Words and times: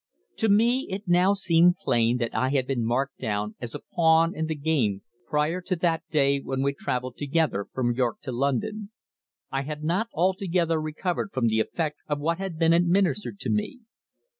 To 0.37 0.49
me 0.49 0.87
it 0.89 1.03
now 1.07 1.35
seemed 1.35 1.75
plain 1.77 2.17
that 2.17 2.33
I 2.33 2.49
had 2.49 2.65
been 2.65 2.83
marked 2.83 3.19
down 3.19 3.53
as 3.59 3.75
a 3.75 3.81
pawn 3.93 4.33
in 4.33 4.47
the 4.47 4.55
game 4.55 5.03
prior 5.27 5.61
to 5.61 5.75
that 5.75 6.01
day 6.09 6.39
when 6.39 6.63
we 6.63 6.73
travelled 6.73 7.17
together 7.17 7.67
from 7.71 7.93
York 7.93 8.19
to 8.21 8.31
London. 8.31 8.89
I 9.51 9.61
had 9.61 9.83
not 9.83 10.07
altogether 10.11 10.81
recovered 10.81 11.29
from 11.31 11.45
the 11.49 11.59
effect 11.59 11.99
of 12.07 12.17
what 12.19 12.39
had 12.39 12.57
been 12.57 12.73
administered 12.73 13.37
to 13.41 13.51
me. 13.51 13.81